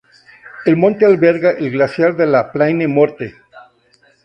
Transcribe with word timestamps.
El 0.65 0.77
monte 0.77 1.05
alberga 1.05 1.51
el 1.51 1.69
glaciar 1.69 2.15
de 2.15 2.25
la 2.25 2.51
Plaine 2.51 2.87
Morte. 2.87 3.35